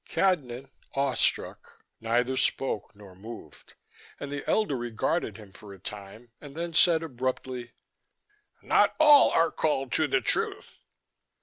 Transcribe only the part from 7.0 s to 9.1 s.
abruptly: "Not